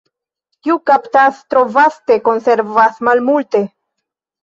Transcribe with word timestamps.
Kiu 0.67 0.77
kaptas 0.91 1.43
tro 1.53 1.63
vaste, 1.77 2.19
konservas 2.33 3.01
malmulte. 3.11 3.67